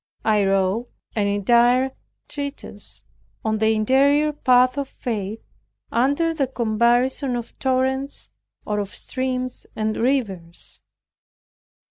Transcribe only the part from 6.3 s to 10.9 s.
the comparison of torrents, or of streams and rivers.